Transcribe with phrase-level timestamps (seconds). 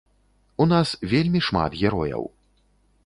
[0.63, 2.23] У нас вельмі шмат герояў.